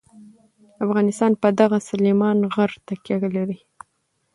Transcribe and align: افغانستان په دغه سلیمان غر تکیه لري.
افغانستان 0.85 1.31
په 1.41 1.47
دغه 1.59 1.77
سلیمان 1.89 2.37
غر 2.53 2.71
تکیه 2.87 3.17
لري. 3.35 3.59